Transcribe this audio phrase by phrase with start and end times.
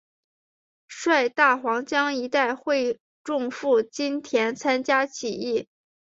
[0.87, 5.67] 率大湟江一带会众赴金田参加起义。